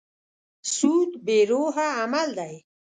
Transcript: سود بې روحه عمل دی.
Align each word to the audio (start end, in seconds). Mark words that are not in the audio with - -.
سود 0.75 1.11
بې 1.25 1.37
روحه 1.51 1.87
عمل 2.01 2.27
دی. 2.39 2.55